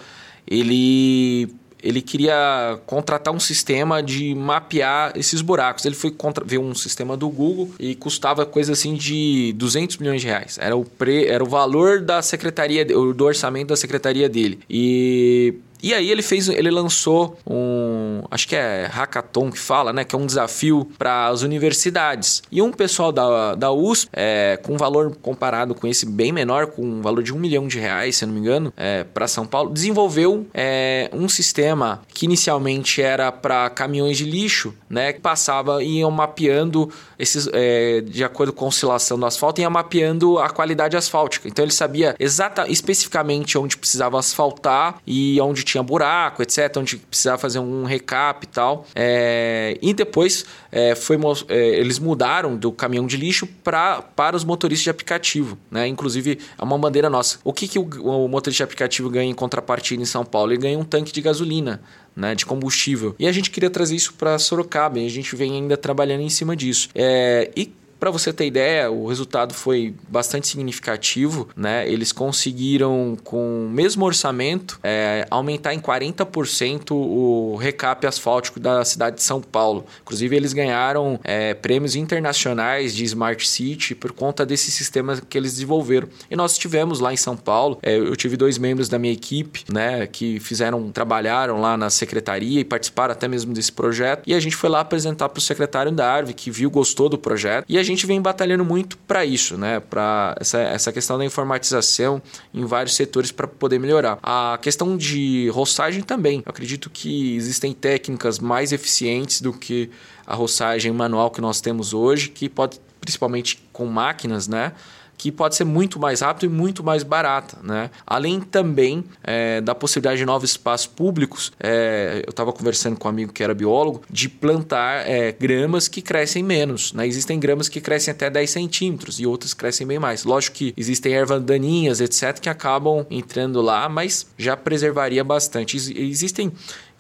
ele 0.48 1.50
ele 1.82 2.02
queria 2.02 2.80
contratar 2.86 3.34
um 3.34 3.40
sistema 3.42 4.02
de 4.02 4.34
mapear 4.34 5.12
esses 5.18 5.42
buracos. 5.42 5.86
Ele 5.86 5.96
foi 5.96 6.12
contra, 6.12 6.42
ver 6.46 6.58
um 6.58 6.74
sistema 6.74 7.18
do 7.18 7.28
Google 7.28 7.72
e 7.78 7.94
custava 7.94 8.46
coisa 8.46 8.72
assim 8.72 8.94
de 8.94 9.52
200 9.58 9.98
milhões 9.98 10.22
de 10.22 10.28
reais. 10.28 10.58
Era 10.62 10.78
o, 10.78 10.86
pre, 10.86 11.28
era 11.28 11.44
o 11.44 11.46
valor 11.46 12.00
da 12.00 12.22
secretaria, 12.22 12.86
do 12.86 13.26
orçamento 13.26 13.68
da 13.68 13.76
secretaria 13.76 14.30
dele. 14.30 14.62
E 14.70 15.56
e 15.84 15.94
aí 15.94 16.10
ele 16.10 16.22
fez, 16.22 16.48
ele 16.48 16.72
lançou 16.72 17.38
um, 17.46 18.24
acho 18.32 18.48
que 18.48 18.56
é 18.56 18.86
hackathon 18.86 19.52
que 19.52 19.60
fala, 19.60 19.92
né, 19.92 20.06
que 20.06 20.16
é 20.16 20.18
um 20.18 20.26
desafio 20.26 20.90
para 20.98 21.28
as 21.28 21.42
universidades. 21.42 22.42
E 22.50 22.62
um 22.62 22.72
pessoal 22.72 23.12
da, 23.12 23.54
da 23.54 23.70
USP, 23.70 24.10
é, 24.14 24.58
com 24.64 24.78
valor 24.78 25.14
comparado 25.22 25.76
com 25.76 25.86
esse 25.86 26.06
bem 26.06 26.32
menor, 26.32 26.68
com 26.68 26.82
um 26.82 27.02
valor 27.02 27.22
de 27.22 27.34
um 27.34 27.38
milhão 27.38 27.68
de 27.68 27.80
reais, 27.80 28.16
se 28.16 28.26
não 28.26 28.34
me 28.34 28.40
engano, 28.40 28.72
é, 28.78 29.04
para 29.04 29.28
São 29.28 29.46
Paulo, 29.46 29.72
desenvolveu 29.72 30.48
é, 30.54 31.10
um 31.12 31.28
sistema 31.28 32.02
que 32.08 32.26
inicialmente 32.26 33.02
era 33.02 33.30
para 33.30 33.70
caminhões 33.70 34.18
de 34.18 34.24
lixo, 34.24 34.74
né, 34.90 35.12
que 35.12 35.20
passava 35.20 35.84
e 35.84 35.98
iam 36.00 36.12
mapeando 36.12 36.90
esses, 37.20 37.50
é, 37.52 38.00
de 38.02 38.24
acordo 38.24 38.54
com 38.54 38.66
a 38.66 38.68
oscilação 38.70 39.20
do 39.20 39.26
asfalto, 39.26 39.60
ia 39.60 39.70
mapeando 39.70 40.40
a 40.40 40.50
qualidade 40.50 40.96
asfáltica. 40.96 41.50
Então 41.50 41.66
ele 41.66 41.74
sabia 41.74 42.16
exata, 42.20 42.70
especificamente 42.70 43.58
onde 43.58 43.76
precisava 43.76 44.18
asfaltar 44.18 44.96
e 45.06 45.40
onde 45.42 45.64
tinha 45.73 45.73
buraco, 45.82 46.44
etc., 46.44 46.76
onde 46.78 46.98
precisava 46.98 47.38
fazer 47.38 47.60
um 47.60 47.86
recap 47.86 48.46
e 48.46 48.48
tal. 48.48 48.86
É, 48.94 49.78
e 49.82 49.94
depois 49.94 50.46
é, 50.72 50.94
foi, 50.94 51.18
é, 51.48 51.80
eles 51.80 51.98
mudaram 52.00 52.58
do 52.58 52.72
caminhão 52.72 53.08
de 53.08 53.16
lixo 53.16 53.48
pra, 53.64 54.02
para 54.02 54.36
os 54.36 54.44
motoristas 54.44 54.84
de 54.84 54.90
aplicativo. 54.90 55.58
Né? 55.72 55.88
Inclusive, 55.88 56.40
é 56.58 56.64
uma 56.64 56.78
bandeira 56.78 57.10
nossa. 57.10 57.40
O 57.44 57.54
que, 57.54 57.68
que 57.68 57.80
o, 57.80 57.84
o 57.84 58.28
motorista 58.28 58.58
de 58.58 58.64
aplicativo 58.64 59.10
ganha 59.10 59.32
em 59.32 59.34
contrapartida 59.34 60.02
em 60.02 60.06
São 60.06 60.26
Paulo? 60.26 60.52
Ele 60.52 60.62
ganha 60.62 60.78
um 60.78 60.84
tanque 60.84 61.12
de 61.12 61.22
gasolina. 61.22 61.82
Né, 62.16 62.36
de 62.36 62.46
combustível. 62.46 63.16
E 63.18 63.28
a 63.28 63.32
gente 63.32 63.50
queria 63.50 63.72
trazer 63.72 63.96
isso 63.96 64.14
para 64.14 64.38
Sorocaba 64.38 65.00
e 65.00 65.06
a 65.08 65.10
gente 65.10 65.36
vem 65.36 65.54
ainda 65.54 65.76
trabalhando 65.76 66.22
em 66.22 66.30
cima 66.30 66.56
disso. 66.56 66.90
É, 66.94 67.50
e 67.58 67.74
Para 68.04 68.12
você 68.12 68.34
ter 68.34 68.46
ideia, 68.46 68.92
o 68.92 69.08
resultado 69.08 69.54
foi 69.54 69.96
bastante 70.10 70.50
significativo, 70.50 71.48
né? 71.56 71.90
Eles 71.90 72.12
conseguiram, 72.12 73.18
com 73.24 73.68
o 73.68 73.70
mesmo 73.70 74.04
orçamento, 74.04 74.78
é, 74.84 75.26
aumentar 75.32 75.74
em 75.74 75.80
40% 75.80 76.92
o 76.92 77.56
recap 77.56 78.06
asfáltico 78.06 78.60
da 78.60 78.84
cidade 78.84 79.16
de 79.16 79.24
São 79.24 79.40
Paulo. 79.40 79.86
Inclusive, 80.02 80.36
eles 80.36 80.52
ganharam 80.52 81.18
é, 81.24 81.54
prêmios 81.54 81.96
internacionais 81.96 82.94
de 82.94 83.06
Smart 83.06 83.48
City 83.48 83.96
por 83.96 84.12
conta 84.12 84.46
desse 84.46 84.70
sistema 84.70 85.22
que 85.30 85.38
eles 85.38 85.54
desenvolveram. 85.54 86.10
E 86.30 86.36
nós 86.36 86.58
tivemos 86.58 87.00
lá 87.00 87.14
em 87.14 87.18
São 87.18 87.38
Paulo, 87.38 87.80
é, 87.82 87.96
eu 87.98 88.18
tive 88.18 88.36
dois 88.36 88.58
membros 88.58 88.90
da 88.90 89.00
minha 89.00 89.14
equipe, 89.14 89.64
né, 89.72 90.08
que 90.08 90.42
fizeram, 90.42 90.92
trabalharam 90.92 91.62
lá 91.62 91.78
na 91.78 91.90
secretaria 91.90 92.60
e 92.60 92.66
participaram 92.66 93.14
até 93.14 93.30
mesmo 93.30 93.54
desse 93.54 93.72
projeto. 93.72 94.24
E 94.28 94.34
a 94.34 94.42
gente 94.42 94.58
foi 94.58 94.70
lá 94.70 94.82
apresentar 94.82 95.30
para 95.30 95.40
o 95.40 95.42
secretário 95.42 95.90
da 95.90 96.12
Arve, 96.12 96.34
que 96.34 96.52
viu, 96.52 96.70
gostou 96.70 97.08
do 97.08 97.18
projeto. 97.18 97.64
E 97.70 97.78
a 97.78 97.84
gente 97.84 97.93
vem 98.02 98.22
batalhando 98.22 98.66
muito 98.66 98.98
para 98.98 99.26
isso, 99.26 99.58
né, 99.58 99.80
para 99.80 100.36
essa, 100.40 100.60
essa 100.60 100.92
questão 100.92 101.18
da 101.18 101.26
informatização 101.26 102.22
em 102.54 102.66
vários 102.66 102.96
setores 102.96 103.32
para 103.32 103.48
poder 103.48 103.80
melhorar. 103.80 104.18
A 104.24 104.58
questão 104.62 104.98
de 104.98 105.50
roçagem 105.50 106.02
também. 106.02 106.42
Eu 106.46 106.50
acredito 106.50 106.90
que 106.90 107.36
existem 107.36 107.74
técnicas 107.74 108.40
mais 108.40 108.72
eficientes 108.72 109.42
do 109.42 109.54
que 109.54 109.90
a 110.26 110.36
roçagem 110.36 110.92
manual 110.92 111.30
que 111.30 111.42
nós 111.42 111.62
temos 111.62 111.94
hoje, 111.94 112.30
que 112.30 112.48
pode, 112.50 112.80
principalmente 113.00 113.64
com 113.72 113.86
máquinas, 113.86 114.48
né? 114.48 114.74
Que 115.18 115.32
pode 115.32 115.56
ser 115.56 115.64
muito 115.64 116.00
mais 116.00 116.22
rápido 116.22 116.46
e 116.46 116.54
muito 116.54 116.84
mais 116.84 117.04
barata. 117.04 117.58
Né? 117.64 117.90
Além 118.06 118.42
também 118.42 119.04
é, 119.24 119.62
da 119.62 119.74
possibilidade 119.74 120.18
de 120.18 120.26
novos 120.26 120.52
espaços 120.52 120.88
públicos, 120.88 121.52
é, 121.60 122.24
eu 122.26 122.30
estava 122.30 122.52
conversando 122.52 122.98
com 122.98 123.08
um 123.08 123.12
amigo 123.12 123.32
que 123.32 123.44
era 123.44 123.54
biólogo, 123.54 124.02
de 124.10 124.28
plantar 124.28 125.08
é, 125.10 125.32
gramas 125.32 125.88
que 125.88 126.02
crescem 126.02 126.44
menos. 126.44 126.94
Né? 126.94 127.08
Existem 127.08 127.40
gramas 127.40 127.70
que 127.70 127.80
crescem 127.80 128.12
até 128.12 128.30
10 128.30 128.50
centímetros 128.50 129.20
e 129.20 129.26
outras 129.26 129.54
crescem 129.54 129.88
bem 129.88 130.00
mais. 130.00 130.24
Lógico 130.24 130.58
que 130.58 130.74
existem 130.76 131.14
ervas 131.14 131.42
daninhas, 131.44 132.02
etc., 132.02 132.40
que 132.40 132.50
acabam 132.50 133.06
entrando 133.10 133.62
lá, 133.62 133.88
mas 133.88 134.28
já 134.38 134.58
preservaria 134.58 135.24
bastante. 135.24 135.78
Existem 135.78 136.52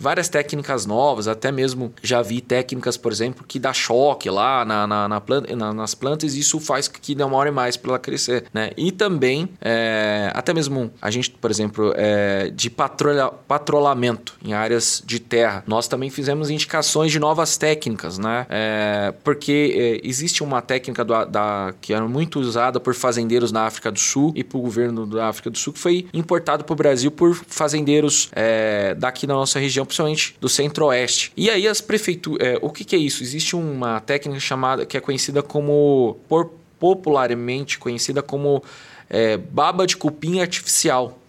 várias 0.03 0.27
técnicas 0.27 0.85
novas, 0.85 1.27
até 1.27 1.51
mesmo 1.51 1.93
já 2.03 2.21
vi 2.21 2.41
técnicas, 2.41 2.97
por 2.97 3.11
exemplo, 3.11 3.45
que 3.47 3.57
dá 3.57 3.73
choque 3.73 4.29
lá 4.29 4.65
na, 4.65 4.85
na, 4.85 5.07
na 5.07 5.21
planta, 5.21 5.55
na, 5.55 5.73
nas 5.73 5.95
plantas 5.95 6.35
e 6.35 6.41
isso 6.41 6.59
faz 6.59 6.89
que 6.89 7.15
demore 7.15 7.49
mais 7.49 7.77
para 7.77 7.91
ela 7.91 7.99
crescer, 7.99 8.43
né? 8.53 8.71
E 8.75 8.91
também, 8.91 9.49
é, 9.61 10.29
até 10.35 10.53
mesmo 10.53 10.91
a 11.01 11.09
gente, 11.09 11.31
por 11.31 11.49
exemplo, 11.49 11.93
é, 11.95 12.51
de 12.53 12.69
patrulha, 12.69 13.29
patrulhamento 13.47 14.35
em 14.43 14.53
áreas 14.53 15.01
de 15.05 15.19
terra, 15.19 15.63
nós 15.65 15.87
também 15.87 16.09
fizemos 16.09 16.49
indicações 16.49 17.11
de 17.11 17.19
novas 17.19 17.57
técnicas, 17.57 18.17
né? 18.17 18.45
É, 18.49 19.13
porque 19.23 20.01
é, 20.03 20.07
existe 20.07 20.43
uma 20.43 20.61
técnica 20.61 21.05
do, 21.05 21.25
da, 21.25 21.73
que 21.79 21.93
era 21.93 22.05
muito 22.07 22.39
usada 22.39 22.77
por 22.79 22.93
fazendeiros 22.93 23.51
na 23.53 23.65
África 23.65 23.89
do 23.89 23.99
Sul 23.99 24.33
e 24.35 24.43
por 24.43 24.59
governo 24.59 25.05
da 25.05 25.29
África 25.29 25.49
do 25.49 25.57
Sul, 25.57 25.71
que 25.71 25.79
foi 25.79 26.07
importado 26.13 26.65
para 26.65 26.73
o 26.73 26.75
Brasil 26.75 27.09
por 27.09 27.33
fazendeiros 27.33 28.29
é, 28.33 28.95
daqui 28.95 29.25
da 29.25 29.33
nossa 29.33 29.59
região 29.59 29.85
principalmente 29.93 30.35
do 30.41 30.49
centro-oeste. 30.49 31.31
E 31.37 31.49
aí 31.49 31.67
as 31.67 31.79
prefeituras, 31.79 32.47
é, 32.47 32.57
o 32.61 32.69
que, 32.69 32.83
que, 32.83 32.95
é 32.95 32.99
isso? 32.99 33.21
Existe 33.21 33.55
uma 33.55 33.99
técnica 33.99 34.39
chamada 34.39 34.85
que 34.85 34.97
é 34.97 34.99
conhecida 34.99 35.43
como 35.43 36.17
por, 36.27 36.51
popularmente 36.79 37.77
conhecida 37.77 38.23
como 38.23 38.63
é, 39.09 39.37
baba 39.37 39.85
de 39.85 39.95
cupim 39.95 40.39
artificial, 40.39 41.19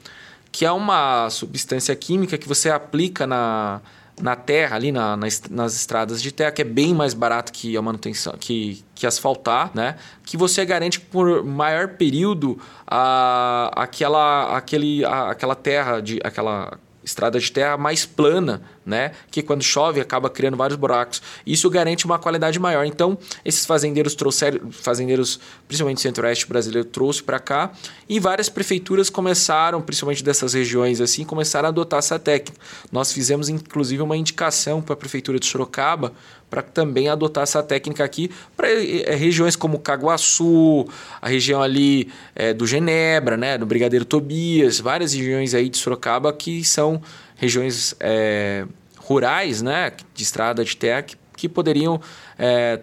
que 0.50 0.64
é 0.64 0.72
uma 0.72 1.28
substância 1.28 1.94
química 1.94 2.38
que 2.38 2.48
você 2.48 2.70
aplica 2.70 3.26
na 3.26 3.82
na 4.22 4.36
terra, 4.36 4.76
ali 4.76 4.92
na, 4.92 5.16
nas, 5.16 5.42
nas, 5.50 5.74
estradas 5.74 6.22
de 6.22 6.30
terra, 6.30 6.52
que 6.52 6.62
é 6.62 6.64
bem 6.64 6.94
mais 6.94 7.12
barato 7.14 7.52
que 7.52 7.76
a 7.76 7.82
manutenção, 7.82 8.32
que, 8.38 8.80
que 8.94 9.08
asfaltar, 9.08 9.72
né? 9.74 9.96
Que 10.24 10.36
você 10.36 10.64
garante 10.64 11.00
por 11.00 11.42
maior 11.42 11.88
período 11.88 12.56
a, 12.86 13.72
aquela, 13.74 14.56
aquele, 14.56 15.04
a, 15.04 15.32
aquela 15.32 15.56
terra, 15.56 15.98
de, 15.98 16.20
aquela 16.22 16.78
estrada 17.04 17.38
de 17.38 17.52
terra 17.52 17.76
mais 17.76 18.06
plana, 18.06 18.62
né? 18.84 19.12
Que 19.30 19.42
quando 19.42 19.62
chove 19.62 20.00
acaba 20.00 20.30
criando 20.30 20.56
vários 20.56 20.78
buracos. 20.78 21.20
Isso 21.46 21.68
garante 21.68 22.04
uma 22.04 22.18
qualidade 22.18 22.58
maior. 22.58 22.84
Então, 22.84 23.18
esses 23.44 23.66
fazendeiros 23.66 24.14
trouxeram, 24.14 24.72
fazendeiros, 24.72 25.38
principalmente 25.68 26.00
centro-oeste 26.00 26.46
brasileiro, 26.46 26.88
trouxe 26.88 27.22
para 27.22 27.38
cá 27.38 27.72
e 28.08 28.18
várias 28.18 28.48
prefeituras 28.48 29.10
começaram, 29.10 29.80
principalmente 29.82 30.24
dessas 30.24 30.54
regiões 30.54 31.00
assim, 31.00 31.24
começaram 31.24 31.66
a 31.66 31.70
adotar 31.70 31.98
essa 31.98 32.18
técnica. 32.18 32.60
Nós 32.90 33.12
fizemos 33.12 33.48
inclusive 33.48 34.02
uma 34.02 34.16
indicação 34.16 34.80
para 34.80 34.94
a 34.94 34.96
prefeitura 34.96 35.38
de 35.38 35.46
Sorocaba 35.46 36.12
para 36.54 36.62
também 36.62 37.08
adotar 37.08 37.42
essa 37.42 37.64
técnica 37.64 38.04
aqui 38.04 38.30
para 38.56 38.68
é, 38.70 39.12
regiões 39.16 39.56
como 39.56 39.76
Caguaçu, 39.76 40.86
a 41.20 41.28
região 41.28 41.60
ali 41.60 42.12
é, 42.32 42.54
do 42.54 42.64
Genebra, 42.64 43.36
né, 43.36 43.58
do 43.58 43.66
Brigadeiro 43.66 44.04
Tobias, 44.04 44.78
várias 44.78 45.12
regiões 45.12 45.52
aí 45.52 45.68
de 45.68 45.76
Sorocaba 45.76 46.32
que 46.32 46.62
são 46.62 47.02
regiões 47.34 47.96
é, 47.98 48.66
rurais, 48.98 49.62
né, 49.62 49.90
de 50.14 50.22
estrada 50.22 50.64
de 50.64 50.76
terra 50.76 51.02
que, 51.02 51.16
que 51.36 51.48
poderiam 51.48 52.00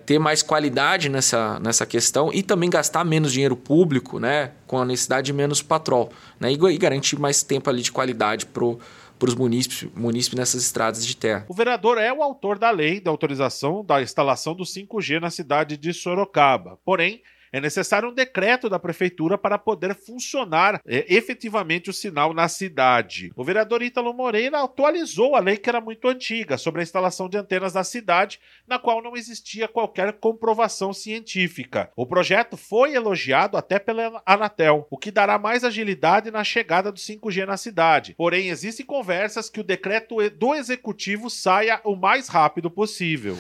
ter 0.06 0.18
mais 0.18 0.42
qualidade 0.42 1.10
nessa, 1.10 1.60
nessa 1.60 1.86
questão 1.86 2.30
e 2.34 2.42
também 2.42 2.70
gastar 2.70 3.04
menos 3.04 3.34
dinheiro 3.34 3.56
público, 3.56 4.20
né, 4.20 4.52
com 4.68 4.78
a 4.78 4.86
necessidade 4.86 5.26
de 5.28 5.34
menos 5.34 5.62
patrol, 5.62 6.10
né, 6.40 6.52
e, 6.52 6.56
e 6.56 6.78
garantir 6.78 7.18
mais 7.18 7.42
tempo 7.42 7.70
ali 7.70 7.82
de 7.82 7.92
qualidade 7.92 8.46
pro 8.46 8.80
para 9.22 9.30
os 9.30 9.36
munícipes, 9.36 9.88
munícipes 9.96 10.40
nessas 10.40 10.64
estradas 10.64 11.06
de 11.06 11.16
terra. 11.16 11.46
O 11.48 11.54
vereador 11.54 12.00
é 12.00 12.12
o 12.12 12.24
autor 12.24 12.58
da 12.58 12.72
lei 12.72 13.00
da 13.00 13.12
autorização 13.12 13.86
da 13.86 14.02
instalação 14.02 14.56
do 14.56 14.64
5G 14.64 15.20
na 15.20 15.30
cidade 15.30 15.78
de 15.78 15.94
Sorocaba. 15.94 16.80
Porém, 16.84 17.22
é 17.52 17.60
necessário 17.60 18.10
um 18.10 18.14
decreto 18.14 18.70
da 18.70 18.80
prefeitura 18.80 19.38
para 19.38 19.58
poder 19.58 19.94
funcionar 19.94 20.82
é, 20.88 21.06
efetivamente 21.14 21.90
o 21.90 21.94
sinal 21.94 22.34
na 22.34 22.48
cidade. 22.48 23.32
O 23.36 23.44
vereador 23.44 23.82
Ítalo 23.82 24.14
Moreira 24.14 24.64
atualizou 24.64 25.36
a 25.36 25.40
lei 25.40 25.58
que 25.58 25.70
era 25.70 25.82
muito 25.82 26.08
antiga 26.08 26.58
sobre 26.58 26.82
a 26.82 26.84
instalação 26.84 27.28
de 27.28 27.38
antenas 27.38 27.74
na 27.74 27.84
cidade, 27.84 28.40
na 28.68 28.80
qual 28.80 29.02
não 29.02 29.18
existia 29.18 29.68
qualquer 29.68 30.14
comprovação 30.14 30.94
científica. 30.94 31.90
O 31.96 32.06
projeto 32.06 32.56
foi 32.56 32.94
elogiado 32.94 33.58
até 33.58 33.80
pela 33.80 34.22
Anatel, 34.26 34.88
o 34.90 34.98
que 34.98 35.12
dará 35.12 35.38
mais 35.38 35.64
agilidade 35.64 36.32
na 36.32 36.44
chegada 36.44 36.92
do 36.92 37.00
5G 37.00 37.46
na 37.46 37.58
cidade. 37.58 38.16
Porém, 38.18 38.50
existem 38.50 38.86
conversas 38.86 39.50
que 39.50 39.60
o 39.60 39.64
decreto 39.64 40.18
do 40.30 40.56
executivo 40.56 41.30
saia 41.30 41.82
o 41.84 41.96
mais 41.96 42.28
rápido 42.28 42.70
possível. 42.70 43.38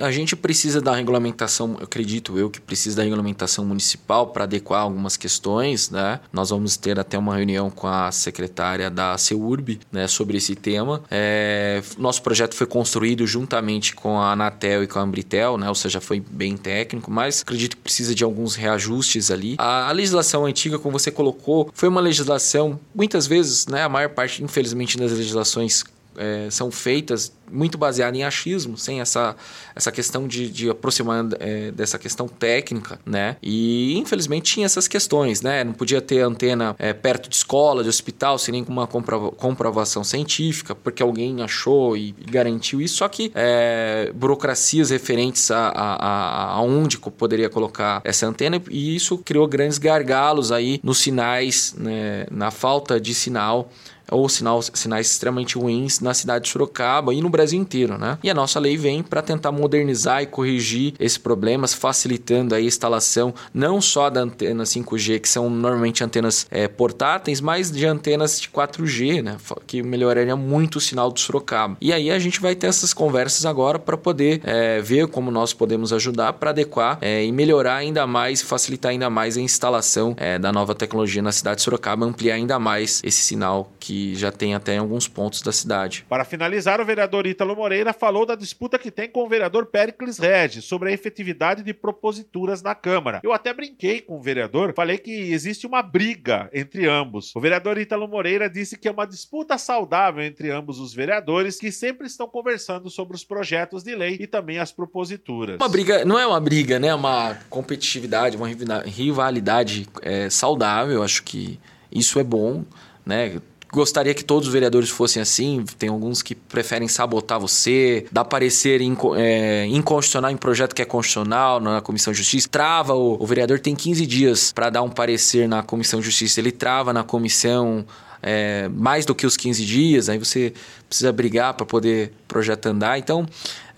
A 0.00 0.10
gente 0.10 0.36
precisa 0.36 0.80
da 0.80 0.94
regulamentação, 0.94 1.76
eu 1.78 1.84
acredito 1.84 2.38
eu 2.38 2.50
que 2.50 2.60
precisa 2.60 2.96
da 2.96 3.02
regulamentação 3.02 3.37
regulamentação 3.38 3.64
municipal 3.64 4.26
para 4.28 4.44
adequar 4.44 4.82
algumas 4.82 5.16
questões, 5.16 5.90
né? 5.90 6.20
Nós 6.32 6.50
vamos 6.50 6.76
ter 6.76 6.98
até 6.98 7.16
uma 7.16 7.36
reunião 7.36 7.70
com 7.70 7.86
a 7.86 8.10
secretária 8.10 8.90
da 8.90 9.16
CEURB, 9.16 9.80
né, 9.92 10.08
sobre 10.08 10.36
esse 10.38 10.54
tema. 10.54 11.02
É, 11.10 11.82
nosso 11.96 12.22
projeto 12.22 12.54
foi 12.54 12.66
construído 12.66 13.26
juntamente 13.26 13.94
com 13.94 14.18
a 14.18 14.32
Anatel 14.32 14.82
e 14.82 14.86
com 14.86 14.98
a 14.98 15.02
Ambritel, 15.02 15.56
né? 15.56 15.68
Ou 15.68 15.74
seja, 15.74 16.00
foi 16.00 16.20
bem 16.20 16.56
técnico, 16.56 17.10
mas 17.10 17.42
acredito 17.42 17.76
que 17.76 17.82
precisa 17.82 18.14
de 18.14 18.24
alguns 18.24 18.56
reajustes 18.56 19.30
ali. 19.30 19.54
A, 19.58 19.88
a 19.88 19.92
legislação 19.92 20.44
antiga, 20.44 20.78
como 20.78 20.98
você 20.98 21.10
colocou, 21.10 21.70
foi 21.72 21.88
uma 21.88 22.00
legislação, 22.00 22.80
muitas 22.94 23.26
vezes, 23.26 23.66
né, 23.66 23.84
a 23.84 23.88
maior 23.88 24.10
parte, 24.10 24.42
infelizmente, 24.42 24.98
das 24.98 25.12
legislações 25.12 25.84
é, 26.18 26.50
são 26.50 26.70
feitas 26.70 27.32
muito 27.50 27.78
baseada 27.78 28.16
em 28.16 28.24
achismo, 28.24 28.76
sem 28.76 29.00
essa, 29.00 29.34
essa 29.74 29.90
questão 29.90 30.28
de, 30.28 30.50
de 30.50 30.68
aproximar 30.68 31.24
é, 31.40 31.70
dessa 31.70 31.98
questão 31.98 32.28
técnica, 32.28 33.00
né? 33.04 33.36
E 33.42 33.96
infelizmente 33.96 34.52
tinha 34.52 34.66
essas 34.66 34.86
questões, 34.86 35.42
né? 35.42 35.64
Não 35.64 35.72
podia 35.72 36.00
ter 36.00 36.20
antena 36.20 36.76
é, 36.78 36.92
perto 36.92 37.28
de 37.28 37.36
escola, 37.36 37.82
de 37.82 37.88
hospital, 37.88 38.38
sem 38.38 38.52
nenhuma 38.52 38.86
comprova 38.86 39.30
comprovação 39.30 40.04
científica, 40.04 40.74
porque 40.74 41.02
alguém 41.02 41.42
achou 41.42 41.96
e, 41.96 42.14
garantiu 42.30 42.80
isso. 42.80 42.96
Só 42.96 43.08
que 43.08 43.32
é, 43.34 44.12
burocracias 44.14 44.90
referentes 44.90 45.50
a, 45.50 45.68
a, 45.68 45.94
a, 45.94 46.52
a 46.54 46.60
onde 46.60 46.98
poderia 46.98 47.48
colocar 47.48 48.00
essa 48.04 48.26
antena 48.26 48.60
e 48.70 48.94
isso 48.94 49.18
criou 49.18 49.46
grandes 49.46 49.78
gargalos 49.78 50.52
aí 50.52 50.80
nos 50.82 50.98
sinais, 50.98 51.74
né? 51.78 52.26
na 52.30 52.50
falta 52.50 53.00
de 53.00 53.14
sinal 53.14 53.70
ou 54.10 54.28
sinal, 54.28 54.60
sinais 54.62 55.10
extremamente 55.10 55.56
ruins 55.56 56.00
na 56.00 56.14
cidade 56.14 56.44
de 56.44 56.50
Sorocaba 56.50 57.12
e 57.12 57.20
no 57.20 57.28
Brasil 57.28 57.60
inteiro, 57.60 57.98
né? 57.98 58.18
E 58.22 58.30
a 58.30 58.34
nossa 58.34 58.58
lei 58.58 58.76
vem 58.76 59.02
para 59.02 59.22
tentar 59.22 59.52
modernizar 59.52 60.22
e 60.22 60.26
corrigir 60.26 60.94
esses 60.98 61.18
problemas, 61.18 61.74
facilitando 61.74 62.54
a 62.54 62.60
instalação 62.60 63.34
não 63.52 63.80
só 63.80 64.10
da 64.10 64.20
antena 64.20 64.64
5G, 64.64 65.20
que 65.20 65.28
são 65.28 65.50
normalmente 65.50 66.02
antenas 66.02 66.46
é, 66.50 66.68
portáteis, 66.68 67.40
mas 67.40 67.70
de 67.70 67.86
antenas 67.86 68.40
de 68.40 68.48
4G, 68.48 69.22
né? 69.22 69.36
Que 69.66 69.82
melhoraria 69.82 70.36
muito 70.36 70.76
o 70.76 70.80
sinal 70.80 71.10
do 71.10 71.20
Sorocaba. 71.20 71.76
E 71.80 71.92
aí 71.92 72.10
a 72.10 72.18
gente 72.18 72.40
vai 72.40 72.54
ter 72.54 72.68
essas 72.68 72.92
conversas 72.92 73.44
agora 73.44 73.78
para 73.78 73.96
poder 73.96 74.40
é, 74.44 74.80
ver 74.80 75.08
como 75.08 75.30
nós 75.30 75.52
podemos 75.52 75.92
ajudar 75.92 76.34
para 76.34 76.50
adequar 76.50 76.98
é, 77.00 77.24
e 77.24 77.32
melhorar 77.32 77.76
ainda 77.76 78.06
mais, 78.06 78.42
facilitar 78.42 78.90
ainda 78.90 79.10
mais 79.10 79.36
a 79.36 79.40
instalação 79.40 80.14
é, 80.16 80.38
da 80.38 80.52
nova 80.52 80.74
tecnologia 80.74 81.22
na 81.22 81.32
cidade 81.32 81.56
de 81.56 81.62
Sorocaba, 81.62 82.06
ampliar 82.06 82.34
ainda 82.34 82.58
mais 82.58 83.00
esse 83.04 83.20
sinal 83.22 83.70
que 83.78 83.97
que 83.98 84.14
já 84.14 84.30
tem 84.30 84.54
até 84.54 84.74
em 84.74 84.78
alguns 84.78 85.08
pontos 85.08 85.42
da 85.42 85.50
cidade. 85.50 86.06
Para 86.08 86.24
finalizar, 86.24 86.80
o 86.80 86.84
vereador 86.84 87.26
Ítalo 87.26 87.56
Moreira 87.56 87.92
falou 87.92 88.24
da 88.24 88.36
disputa 88.36 88.78
que 88.78 88.92
tem 88.92 89.08
com 89.08 89.24
o 89.24 89.28
vereador 89.28 89.66
Pericles 89.66 90.18
Regis 90.18 90.64
sobre 90.64 90.90
a 90.90 90.92
efetividade 90.92 91.64
de 91.64 91.74
proposituras 91.74 92.62
na 92.62 92.74
Câmara. 92.74 93.20
Eu 93.24 93.32
até 93.32 93.52
brinquei 93.52 94.00
com 94.00 94.16
o 94.16 94.22
vereador, 94.22 94.72
falei 94.74 94.98
que 94.98 95.10
existe 95.10 95.66
uma 95.66 95.82
briga 95.82 96.48
entre 96.52 96.86
ambos. 96.86 97.34
O 97.34 97.40
vereador 97.40 97.76
Ítalo 97.76 98.06
Moreira 98.06 98.48
disse 98.48 98.78
que 98.78 98.86
é 98.86 98.90
uma 98.90 99.06
disputa 99.06 99.58
saudável 99.58 100.22
entre 100.22 100.50
ambos 100.50 100.78
os 100.78 100.94
vereadores 100.94 101.58
que 101.58 101.72
sempre 101.72 102.06
estão 102.06 102.28
conversando 102.28 102.88
sobre 102.88 103.16
os 103.16 103.24
projetos 103.24 103.82
de 103.82 103.96
lei 103.96 104.16
e 104.20 104.26
também 104.26 104.58
as 104.58 104.70
proposituras. 104.70 105.56
Uma 105.56 105.68
briga, 105.68 106.04
não 106.04 106.18
é 106.18 106.26
uma 106.26 106.40
briga, 106.40 106.78
né? 106.78 106.88
É 106.88 106.94
uma 106.94 107.36
competitividade, 107.50 108.36
uma 108.36 108.48
rivalidade 108.86 109.88
é, 110.02 110.30
saudável. 110.30 111.02
Acho 111.02 111.22
que 111.24 111.58
isso 111.90 112.20
é 112.20 112.24
bom, 112.24 112.64
né? 113.04 113.40
Gostaria 113.70 114.14
que 114.14 114.24
todos 114.24 114.48
os 114.48 114.52
vereadores 114.52 114.88
fossem 114.88 115.20
assim. 115.20 115.64
Tem 115.78 115.88
alguns 115.88 116.22
que 116.22 116.34
preferem 116.34 116.88
sabotar 116.88 117.38
você, 117.38 118.06
dar 118.10 118.24
parecer 118.24 118.80
inco 118.80 119.14
é, 119.14 119.66
inconstitucional 119.66 120.30
em 120.30 120.36
projeto 120.36 120.74
que 120.74 120.80
é 120.80 120.84
constitucional 120.84 121.60
na 121.60 121.80
Comissão 121.80 122.12
de 122.12 122.18
Justiça. 122.18 122.48
Trava, 122.48 122.94
o, 122.94 123.22
o 123.22 123.26
vereador 123.26 123.58
tem 123.60 123.76
15 123.76 124.06
dias 124.06 124.52
para 124.52 124.70
dar 124.70 124.82
um 124.82 124.88
parecer 124.88 125.46
na 125.46 125.62
Comissão 125.62 126.00
de 126.00 126.06
Justiça. 126.06 126.40
Ele 126.40 126.50
trava 126.50 126.92
na 126.94 127.04
comissão 127.04 127.84
é, 128.22 128.68
mais 128.68 129.04
do 129.04 129.14
que 129.14 129.26
os 129.26 129.36
15 129.36 129.64
dias, 129.64 130.08
aí 130.08 130.18
você 130.18 130.52
precisa 130.88 131.12
brigar 131.12 131.54
para 131.54 131.66
poder 131.66 132.12
projeto 132.26 132.66
andar. 132.66 132.98
Então, 132.98 133.26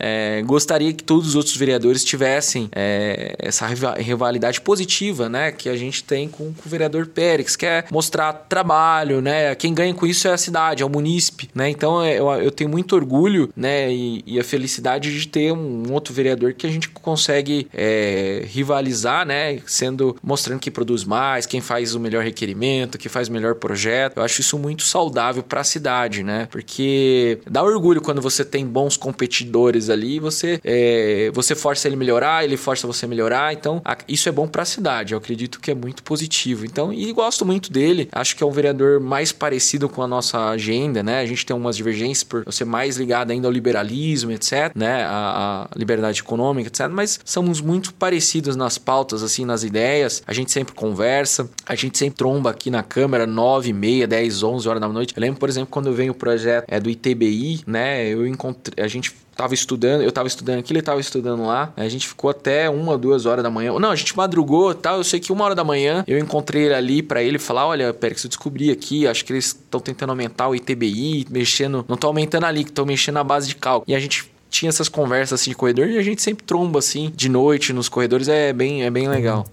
é, 0.00 0.42
gostaria 0.42 0.92
que 0.94 1.04
todos 1.04 1.28
os 1.28 1.34
outros 1.36 1.54
vereadores 1.54 2.02
tivessem 2.02 2.68
é, 2.72 3.36
essa 3.38 3.66
rivalidade 3.66 4.60
positiva, 4.62 5.28
né, 5.28 5.52
que 5.52 5.68
a 5.68 5.76
gente 5.76 6.02
tem 6.02 6.26
com, 6.26 6.52
com, 6.54 6.66
o 6.66 6.68
vereador 6.68 7.06
Pérez, 7.06 7.54
que 7.54 7.66
é 7.66 7.84
mostrar 7.90 8.32
trabalho, 8.32 9.20
né, 9.20 9.54
quem 9.54 9.74
ganha 9.74 9.92
com 9.92 10.06
isso 10.06 10.26
é 10.26 10.32
a 10.32 10.38
cidade, 10.38 10.82
é 10.82 10.86
o 10.86 10.88
munícipe, 10.88 11.50
né, 11.54 11.68
então 11.68 12.02
é, 12.02 12.18
eu, 12.18 12.30
eu 12.32 12.50
tenho 12.50 12.70
muito 12.70 12.96
orgulho, 12.96 13.50
né, 13.54 13.92
e, 13.92 14.22
e, 14.26 14.40
a 14.40 14.44
felicidade 14.44 15.18
de 15.18 15.28
ter 15.28 15.52
um 15.52 15.92
outro 15.92 16.14
vereador 16.14 16.54
que 16.54 16.66
a 16.66 16.70
gente 16.70 16.88
consegue 16.88 17.68
é, 17.74 18.44
rivalizar, 18.46 19.26
né, 19.26 19.58
sendo, 19.66 20.16
mostrando 20.22 20.60
que 20.60 20.70
produz 20.70 21.04
mais, 21.04 21.44
quem 21.44 21.60
faz 21.60 21.94
o 21.94 22.00
melhor 22.00 22.24
requerimento, 22.24 22.96
que 22.96 23.08
faz 23.08 23.28
o 23.28 23.32
melhor 23.32 23.56
projeto, 23.56 24.16
eu 24.16 24.22
acho 24.22 24.40
isso 24.40 24.58
muito 24.58 24.82
saudável 24.82 25.42
para 25.42 25.60
a 25.60 25.64
cidade, 25.64 26.22
né, 26.22 26.48
porque 26.50 27.38
dá 27.50 27.62
orgulho 27.62 28.00
quando 28.00 28.22
você 28.22 28.44
tem 28.44 28.66
bons 28.66 28.96
competidores 28.96 29.89
ali, 29.92 30.18
você, 30.18 30.60
é, 30.64 31.30
você 31.32 31.54
força 31.54 31.88
ele 31.88 31.96
melhorar, 31.96 32.44
ele 32.44 32.56
força 32.56 32.86
você 32.86 33.06
melhorar. 33.06 33.52
Então, 33.52 33.82
isso 34.08 34.28
é 34.28 34.32
bom 34.32 34.46
para 34.46 34.62
a 34.62 34.66
cidade. 34.66 35.14
Eu 35.14 35.18
acredito 35.18 35.60
que 35.60 35.70
é 35.70 35.74
muito 35.74 36.02
positivo. 36.02 36.64
Então, 36.64 36.92
e 36.92 37.12
gosto 37.12 37.44
muito 37.44 37.72
dele. 37.72 38.08
Acho 38.12 38.36
que 38.36 38.42
é 38.42 38.46
um 38.46 38.50
vereador 38.50 39.00
mais 39.00 39.32
parecido 39.32 39.88
com 39.88 40.02
a 40.02 40.06
nossa 40.06 40.50
agenda, 40.50 41.02
né? 41.02 41.20
A 41.20 41.26
gente 41.26 41.44
tem 41.44 41.54
umas 41.56 41.76
divergências 41.76 42.24
por 42.24 42.50
ser 42.52 42.64
mais 42.64 42.96
ligado 42.96 43.30
ainda 43.30 43.48
ao 43.48 43.52
liberalismo, 43.52 44.32
etc, 44.32 44.72
né? 44.74 45.04
A, 45.04 45.68
a 45.70 45.78
liberdade 45.78 46.20
econômica, 46.20 46.68
etc. 46.68 46.88
Mas 46.90 47.20
somos 47.24 47.60
muito 47.60 47.92
parecidos 47.94 48.56
nas 48.56 48.78
pautas, 48.78 49.22
assim, 49.22 49.44
nas 49.44 49.62
ideias. 49.62 50.22
A 50.26 50.32
gente 50.32 50.50
sempre 50.50 50.74
conversa, 50.74 51.48
a 51.66 51.74
gente 51.74 51.96
sempre 51.98 52.16
tromba 52.16 52.50
aqui 52.50 52.70
na 52.70 52.82
Câmara, 52.82 53.26
9, 53.26 53.72
meia, 53.72 54.06
10, 54.06 54.42
11 54.42 54.68
horas 54.68 54.80
da 54.80 54.88
noite. 54.88 55.14
Eu 55.16 55.20
lembro, 55.20 55.38
por 55.38 55.48
exemplo, 55.48 55.68
quando 55.70 55.92
veio 55.92 56.12
o 56.12 56.14
projeto 56.14 56.64
é, 56.68 56.80
do 56.80 56.90
ITBI, 56.90 57.62
né? 57.66 58.06
Eu 58.08 58.26
encontrei, 58.26 58.84
a 58.84 58.88
gente 58.88 59.14
tava 59.40 59.54
estudando, 59.54 60.02
eu 60.02 60.12
tava 60.12 60.28
estudando 60.28 60.58
aqui, 60.58 60.70
ele 60.70 60.82
tava 60.82 61.00
estudando 61.00 61.46
lá. 61.46 61.72
A 61.74 61.88
gente 61.88 62.06
ficou 62.06 62.28
até 62.28 62.68
uma, 62.68 62.98
duas 62.98 63.24
horas 63.24 63.42
da 63.42 63.48
manhã. 63.48 63.72
Não, 63.78 63.90
a 63.90 63.96
gente 63.96 64.14
madrugou 64.14 64.74
tal. 64.74 64.98
Eu 64.98 65.04
sei 65.04 65.18
que 65.18 65.32
uma 65.32 65.44
hora 65.46 65.54
da 65.54 65.64
manhã 65.64 66.04
eu 66.06 66.18
encontrei 66.18 66.64
ele 66.64 66.74
ali 66.74 67.02
para 67.02 67.22
ele 67.22 67.38
falar: 67.38 67.66
olha, 67.66 67.94
Pérez, 67.94 68.22
eu 68.22 68.28
descobri 68.28 68.70
aqui, 68.70 69.06
acho 69.06 69.24
que 69.24 69.32
eles 69.32 69.46
estão 69.46 69.80
tentando 69.80 70.10
aumentar 70.10 70.48
o 70.48 70.54
ITBI, 70.54 71.26
mexendo. 71.30 71.86
Não 71.88 71.96
tô 71.96 72.08
aumentando 72.08 72.44
ali, 72.44 72.62
estão 72.62 72.84
mexendo 72.84 73.14
na 73.14 73.24
base 73.24 73.48
de 73.48 73.56
cálculo. 73.56 73.90
E 73.90 73.94
a 73.94 73.98
gente 73.98 74.30
tinha 74.50 74.68
essas 74.68 74.90
conversas 74.90 75.40
assim 75.40 75.50
de 75.50 75.56
corredor 75.56 75.88
e 75.88 75.96
a 75.96 76.02
gente 76.02 76.20
sempre 76.20 76.44
tromba 76.44 76.80
assim 76.80 77.10
de 77.14 77.28
noite 77.28 77.72
nos 77.72 77.88
corredores, 77.88 78.28
é 78.28 78.52
bem, 78.52 78.84
é 78.84 78.90
bem 78.90 79.08
legal. 79.08 79.46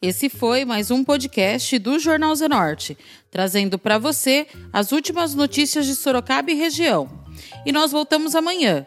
Esse 0.00 0.28
foi 0.28 0.64
mais 0.64 0.92
um 0.92 1.02
podcast 1.02 1.76
do 1.80 1.98
Jornal 1.98 2.32
Zenorte, 2.36 2.96
trazendo 3.32 3.80
para 3.80 3.98
você 3.98 4.46
as 4.72 4.92
últimas 4.92 5.34
notícias 5.34 5.86
de 5.86 5.96
Sorocaba 5.96 6.52
e 6.52 6.54
região. 6.54 7.08
E 7.66 7.72
nós 7.72 7.90
voltamos 7.90 8.36
amanhã 8.36 8.86